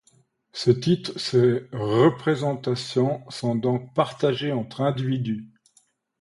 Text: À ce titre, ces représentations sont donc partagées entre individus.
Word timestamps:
À 0.15 0.17
ce 0.57 0.71
titre, 0.71 1.15
ces 1.19 1.67
représentations 1.73 3.21
sont 3.29 3.53
donc 3.53 3.93
partagées 3.93 4.51
entre 4.51 4.81
individus. 4.81 5.45